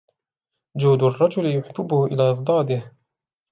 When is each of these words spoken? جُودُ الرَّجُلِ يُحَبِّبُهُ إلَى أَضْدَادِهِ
جُودُ 0.77 1.03
الرَّجُلِ 1.03 1.45
يُحَبِّبُهُ 1.45 2.05
إلَى 2.05 2.29
أَضْدَادِهِ 2.29 2.93